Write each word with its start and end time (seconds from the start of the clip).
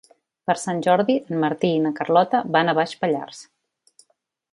Per 0.51 0.53
Sant 0.59 0.79
Jordi 0.85 1.17
en 1.19 1.37
Martí 1.43 1.71
i 1.75 1.83
na 1.83 1.91
Carlota 1.99 2.41
van 2.57 2.73
a 2.73 2.75
Baix 2.81 2.95
Pallars. 3.05 3.43